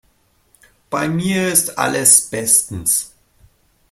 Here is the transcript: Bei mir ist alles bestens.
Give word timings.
Bei 0.89 1.07
mir 1.07 1.49
ist 1.49 1.77
alles 1.77 2.21
bestens. 2.31 3.13